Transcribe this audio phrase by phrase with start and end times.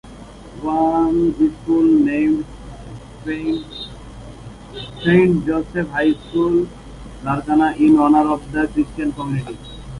[0.63, 2.43] One school named
[3.23, 3.67] Saint
[5.45, 6.67] Joseph High School
[7.21, 9.59] Larkana in honor of the Christian community.